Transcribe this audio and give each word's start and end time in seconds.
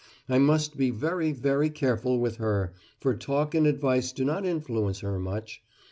I 0.27 0.39
must 0.39 0.77
be 0.77 0.89
very, 0.89 1.31
very 1.31 1.69
careful 1.69 2.17
with 2.17 2.37
her, 2.37 2.73
for 2.99 3.13
talk 3.15 3.53
and 3.53 3.67
advice 3.67 4.11
do 4.11 4.25
not 4.25 4.47
influence 4.47 5.01
her 5.01 5.19
much. 5.19 5.61